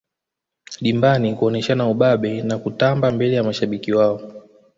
[0.81, 4.21] dimbani kuoneshana ubabe na kutamba mbele ya mashabiki wao